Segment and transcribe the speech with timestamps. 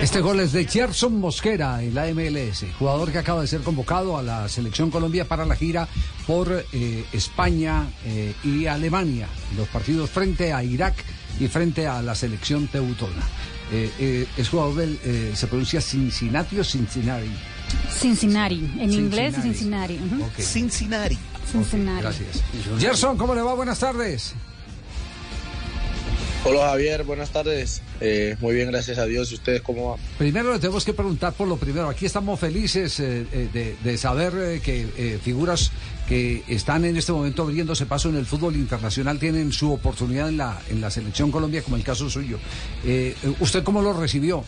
[0.00, 4.16] Este gol es de Gerson Mosquera en la MLS, jugador que acaba de ser convocado
[4.16, 5.86] a la selección Colombia para la gira
[6.26, 10.94] por eh, España eh, y Alemania, los partidos frente a Irak
[11.38, 13.22] y frente a la selección teutona.
[13.70, 17.30] Eh, eh, es jugador del, eh, se pronuncia Cincinnati o Cincinnati.
[17.90, 19.98] Cincinnati, en inglés Cincinnati.
[19.98, 20.14] Cincinnati.
[20.14, 20.24] ujú.
[20.24, 21.18] Ok, Cincinnati.
[21.50, 22.02] Cincinnati.
[22.02, 22.42] gracias.
[22.78, 23.54] Gerson, ¿cómo le va?
[23.54, 24.34] Buenas tardes.
[26.48, 27.82] Hola Javier, buenas tardes.
[28.00, 29.30] Eh, muy bien, gracias a Dios.
[29.32, 30.00] ¿Y ustedes cómo van?
[30.16, 31.90] Primero le tenemos que preguntar por lo primero.
[31.90, 35.70] Aquí estamos felices eh, eh, de, de saber eh, que figuras
[36.08, 40.38] que están en este momento abriéndose paso en el fútbol internacional tienen su oportunidad en
[40.38, 42.38] la, en la selección Colombia, como el caso suyo.
[43.40, 44.42] ¿Usted cómo lo recibió?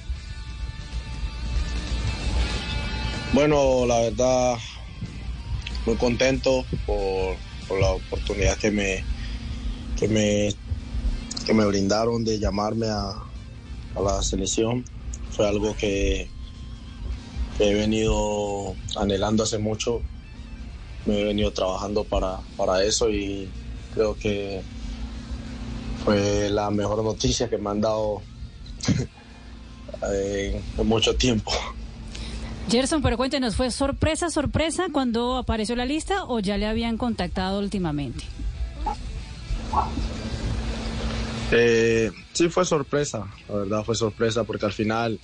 [3.34, 4.56] Bueno, la verdad,
[5.84, 7.36] muy contento por,
[7.68, 9.04] por la oportunidad que me,
[9.98, 10.48] que me,
[11.46, 13.10] que me brindaron de llamarme a,
[13.96, 14.84] a la selección.
[15.30, 16.28] Fue algo que,
[17.58, 20.00] he venido anhelando hace mucho.
[21.06, 23.48] Me he venido trabajando para, para eso y
[23.94, 24.62] creo que
[26.04, 28.22] fue la mejor noticia que me han dado
[30.02, 31.52] en- en mucho tiempo.
[32.70, 37.58] Gerson, pero cuéntenos, ¿fue sorpresa, sorpresa cuando apareció la lista o ya le habían contactado
[37.58, 38.24] últimamente?
[41.52, 45.18] Eh, sí fue sorpresa, la verdad fue sorpresa porque al final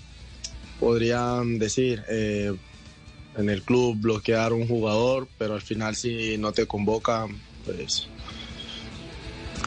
[0.81, 2.53] podrían decir eh,
[3.37, 8.09] en el club bloquear un jugador, pero al final si no te convocan, pues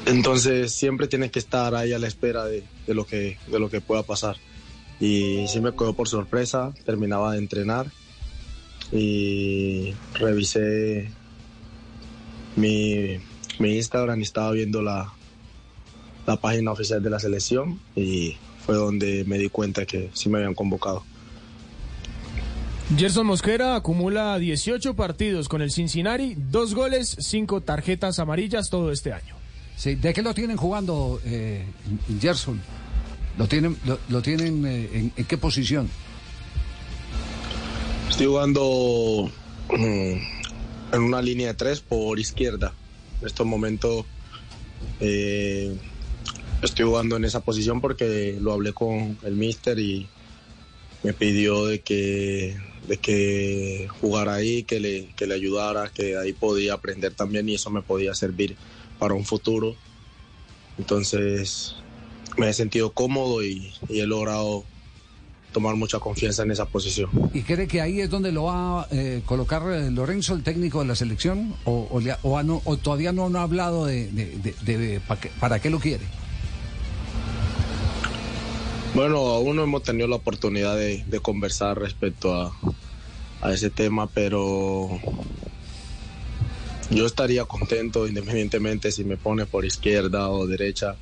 [0.06, 3.70] entonces siempre tienes que estar ahí a la espera de, de lo que de lo
[3.70, 4.36] que pueda pasar.
[5.00, 7.90] Y sí me cogió por sorpresa, terminaba de entrenar
[8.92, 11.10] y revisé
[12.56, 13.18] mi,
[13.60, 15.14] mi Instagram y estaba viendo la,
[16.26, 18.36] la página oficial de la selección y
[18.66, 21.04] fue donde me di cuenta que sí me habían convocado.
[22.98, 29.14] Gerson Mosquera acumula 18 partidos con el Cincinnati, dos goles, cinco tarjetas amarillas todo este
[29.14, 29.36] año.
[29.76, 31.66] Sí, ¿De qué lo tienen jugando, eh,
[32.20, 32.60] Gerson?
[33.38, 35.90] ¿Lo tienen, lo, lo tienen eh, en, en qué posición?
[38.10, 39.32] Estoy jugando
[39.70, 42.74] mm, en una línea de tres por izquierda.
[43.22, 44.06] En estos momentos
[45.00, 45.78] eh,
[46.62, 50.08] estoy jugando en esa posición porque lo hablé con el mister y
[51.04, 56.34] me pidió de que, de que jugara ahí, que le, que le ayudara, que ahí
[56.34, 58.56] podía aprender también y eso me podía servir
[58.98, 59.76] para un futuro.
[60.78, 61.76] Entonces
[62.38, 64.64] me he sentido cómodo y, he logrado
[65.54, 67.10] tomar mucha confianza en esa posición.
[67.34, 70.80] ¿Y cree que ahí es donde lo va a eh, colocar eh, Lorenzo, el técnico
[70.80, 71.56] de la selección?
[71.66, 72.00] ¿O,
[72.84, 75.02] todavía no, no ha hablado de,
[75.40, 76.04] para qué lo quiere?
[78.94, 82.34] Bueno, aún no hemos tenido la oportunidad de, conversar respecto
[83.42, 85.00] a, ese tema, pero
[86.90, 90.96] yo estaría contento independientemente si me pone por izquierda o derecha.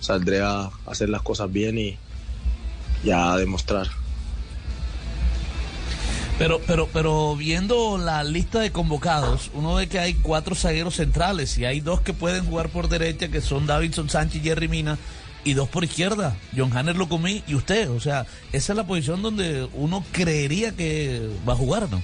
[0.00, 1.98] saldré a hacer las cosas bien y,
[3.04, 3.88] y a demostrar.
[6.38, 11.56] Pero, pero, pero viendo la lista de convocados, uno ve que hay cuatro zagueros centrales
[11.58, 14.98] y hay dos que pueden jugar por derecha, que son Davidson Sánchez y Jerry Mina,
[15.44, 17.90] y dos por izquierda, John Hanner Locomí y usted.
[17.90, 22.02] O sea, esa es la posición donde uno creería que va a jugar, ¿no?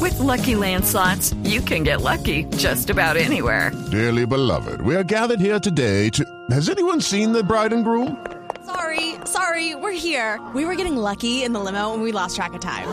[0.00, 3.72] With Lucky Land slots, you can get lucky just about anywhere.
[3.90, 6.24] Dearly beloved, we are gathered here today to.
[6.50, 8.16] Has anyone seen the bride and groom?
[8.64, 10.38] Sorry, sorry, we're here.
[10.54, 12.86] We were getting lucky in the limo and we lost track of time.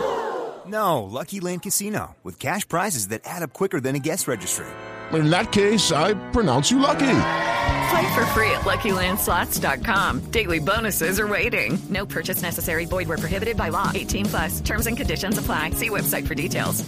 [0.66, 4.66] No, Lucky Land Casino, with cash prizes that add up quicker than a guest registry.
[5.12, 7.06] In that case, I pronounce you lucky.
[7.90, 10.30] Play for free at LuckyLandSlots.com.
[10.30, 11.78] Daily bonuses are waiting.
[11.90, 12.86] No purchase necessary.
[12.86, 13.90] Void were prohibited by law.
[13.94, 14.60] 18 plus.
[14.60, 15.70] Terms and conditions apply.
[15.70, 16.84] See website for details.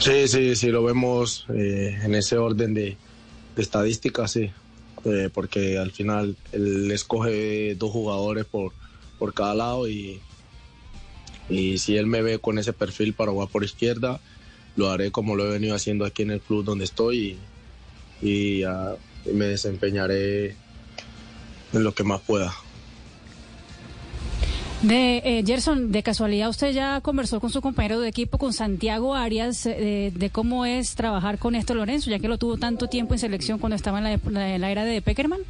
[0.00, 2.96] Sí, sí, sí, lo vemos eh, en ese orden de,
[3.54, 4.50] de estadísticas, sí,
[5.04, 8.72] Eh, porque al final él escoge dos jugadores por,
[9.18, 10.20] por cada lado y,
[11.48, 14.20] y si él me ve con ese perfil para jugar por izquierda,
[14.76, 17.38] lo haré como lo he venido haciendo aquí en el club donde estoy y,
[18.22, 18.94] y, ah,
[19.24, 20.56] y me desempeñaré
[21.72, 22.52] en lo que más pueda.
[24.82, 29.14] De eh, Gerson, de casualidad usted ya conversó con su compañero de equipo, con Santiago
[29.14, 33.12] Arias, eh, de cómo es trabajar con esto Lorenzo, ya que lo tuvo tanto tiempo
[33.12, 34.12] en selección cuando estaba en la,
[34.54, 35.40] en la era de Peckerman.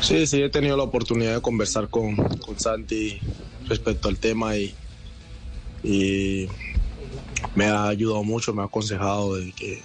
[0.00, 3.18] Sí, sí, he tenido la oportunidad de conversar con, con Santi
[3.66, 4.72] respecto al tema y,
[5.82, 6.46] y
[7.54, 9.82] me ha ayudado mucho, me ha aconsejado de que,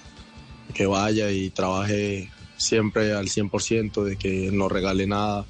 [0.73, 5.45] que vaya y trabaje siempre al 100%, de que no regale nada,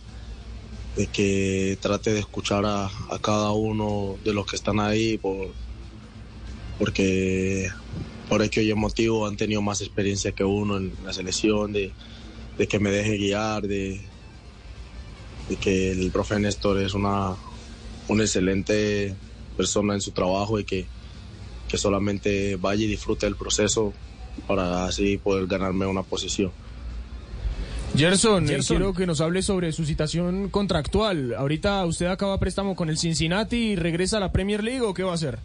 [0.95, 5.53] de que trate de escuchar a, a cada uno de los que están ahí, por,
[6.79, 7.69] porque
[8.29, 11.91] por hecho y motivo han tenido más experiencia que uno en la selección, de,
[12.57, 14.01] de que me deje guiar, de,
[15.49, 17.35] de que el profe Néstor es una,
[18.07, 19.15] una excelente
[19.57, 20.87] persona en su trabajo y que,
[21.67, 23.93] que solamente vaya y disfrute del proceso
[24.47, 26.51] para así poder ganarme una posición.
[27.97, 31.33] Gerson, eh, quiero que nos hable sobre su situación contractual.
[31.33, 35.03] Ahorita usted acaba préstamo con el Cincinnati y regresa a la Premier League o qué
[35.03, 35.39] va a hacer?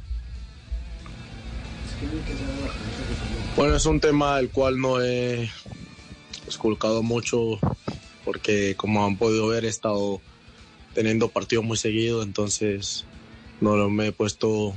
[3.56, 5.48] Bueno, es un tema del cual no he
[6.48, 7.58] esculcado mucho
[8.24, 10.20] porque como han podido ver he estado
[10.94, 13.04] teniendo partidos muy seguidos, entonces
[13.60, 14.74] no me he puesto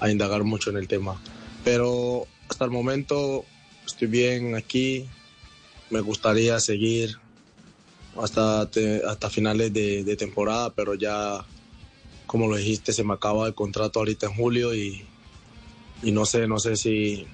[0.00, 1.20] a indagar mucho en el tema.
[1.64, 3.44] Pero hasta el momento
[3.86, 5.06] estoy bien aquí,
[5.90, 7.16] me gustaría seguir
[8.20, 11.44] hasta, hasta finales de, de temporada, pero ya,
[12.26, 15.04] como lo dijiste, se me acaba el contrato ahorita en julio y,
[16.02, 17.26] y no sé, no sé si,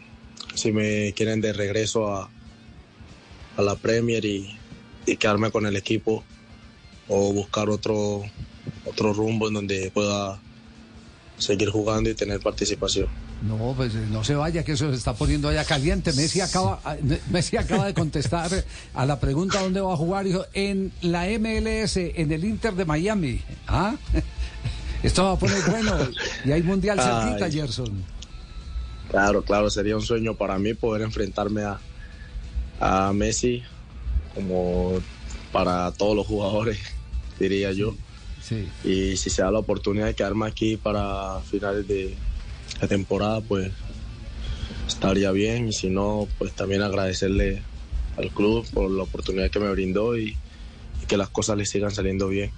[0.55, 2.31] si me quieren de regreso a,
[3.57, 4.57] a la Premier y,
[5.07, 6.25] y quedarme con el equipo
[7.09, 8.23] o buscar otro,
[8.85, 10.41] otro rumbo en donde pueda
[11.39, 13.09] seguir jugando y tener participación.
[13.43, 16.13] No, pues eh, no se vaya, que eso se está poniendo allá caliente.
[16.13, 16.97] Messi acaba, ah,
[17.31, 18.51] Messi acaba de contestar
[18.95, 20.25] a la pregunta dónde va a jugar.
[20.25, 23.41] Dijo, en la MLS, en el Inter de Miami.
[23.67, 23.95] ¿Ah?
[25.03, 25.97] Esto va a poner bueno.
[26.45, 27.51] Y hay mundial cerquita.
[27.51, 28.05] Gerson.
[29.11, 31.79] Claro, claro, sería un sueño para mí poder enfrentarme a,
[32.81, 33.63] a Messi
[34.35, 35.01] como
[35.53, 36.79] para todos los jugadores,
[37.39, 37.95] diría yo.
[38.85, 42.15] Y si se da la oportunidad de quedarme aquí para finales de
[42.81, 43.73] la temporada, pues
[44.87, 45.69] estaría bien.
[45.69, 47.63] Y si no, pues también agradecerle
[48.17, 50.37] al club por la oportunidad que me brindó y
[51.07, 52.53] que las cosas le sigan saliendo bien.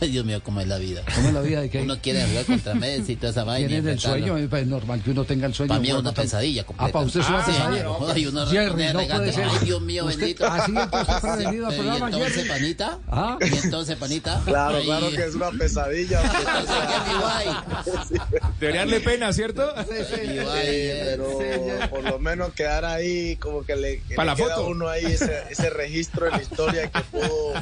[0.02, 1.02] Ay, Dios mío, cómo es la vida.
[1.14, 3.68] ¿Cómo es la vida de que Uno quiere jugar contra Messi y toda esa vaina.
[3.68, 5.68] Tiene y el sueño, es normal que uno tenga el sueño.
[5.68, 6.88] Para mí es una tam- pesadilla completa.
[6.88, 8.18] Ah, para usted es una Sí, pesadilla.
[8.18, 9.16] y uno Jerry, no regate.
[9.18, 9.44] puede ser.
[9.50, 10.46] Ay, Dios mío, Usted- bendito.
[10.46, 12.48] Así entonces prevenido al Y programa, entonces, Jerry.
[12.48, 12.98] panita.
[13.08, 13.38] ¿Ah?
[13.40, 14.42] Y entonces, panita.
[14.44, 16.20] Claro, claro que es una pesadilla.
[17.80, 18.20] Entonces,
[18.58, 19.72] ¿qué mi darle pena, ¿cierto?
[19.84, 21.02] Sí, guay, eh.
[21.16, 24.68] pero por lo menos quedar ahí, como que le, que Pa' le la queda foto.
[24.68, 27.54] uno ahí ese, ese registro en la historia que pudo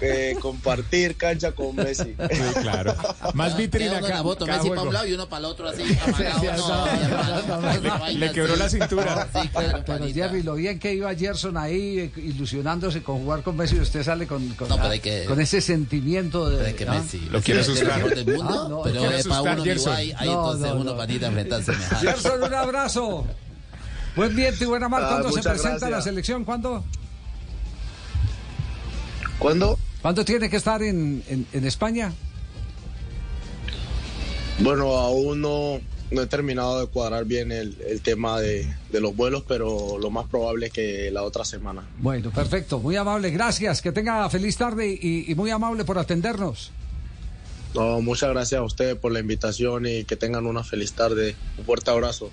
[0.00, 2.14] eh, compartir cancha con Messi.
[2.30, 2.94] Sí, claro.
[3.34, 4.08] Más vitrina acá.
[4.08, 5.82] cada Messi para un lado y uno para el otro así,
[8.18, 9.28] Le quebró la cintura.
[9.32, 10.08] Sí, claro, Pero.
[10.08, 14.26] Jerry, lo bien que iba Gerson ahí eh, ilusionándose con jugar con Messi, usted sale
[14.26, 16.56] con, con, No, pero hay que- con ese sentimiento de...
[16.56, 16.86] Pero es que.
[16.86, 17.96] Messi Lo quiere asustar.
[17.96, 19.92] mejor del mundo, Ah, no, pero quiere es para uno Gerson.
[19.94, 20.96] ahí No, entonces no, uno no.
[20.96, 21.72] panita enfrentarse.
[22.00, 23.26] Gerson, un abrazo.
[24.16, 25.02] Buen viento y buena mar.
[25.04, 26.44] Ah, ¿Cuándo se presenta la selección?
[26.44, 26.84] ¿Cuándo?
[29.44, 29.78] ¿Cuándo?
[30.00, 32.14] ¿Cuándo tiene que estar en, en, en España?
[34.60, 39.14] Bueno, aún no, no he terminado de cuadrar bien el, el tema de, de los
[39.14, 41.86] vuelos, pero lo más probable es que la otra semana.
[41.98, 42.78] Bueno, perfecto.
[42.78, 43.30] Muy amable.
[43.32, 43.82] Gracias.
[43.82, 46.72] Que tenga feliz tarde y, y muy amable por atendernos.
[47.74, 51.36] No, muchas gracias a ustedes por la invitación y que tengan una feliz tarde.
[51.58, 52.30] Un fuerte abrazo.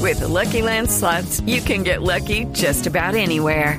[0.00, 3.78] With the Lucky Land slots, you can get lucky just about anywhere.